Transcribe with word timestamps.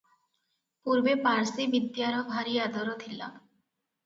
"ପୂର୍ବେ 0.87 1.13
ପାର୍ସିବିଦ୍ୟାର 1.27 2.23
ଭାରି 2.31 2.57
ଆଦର 2.65 2.97
ଥିଲା। 3.05 3.31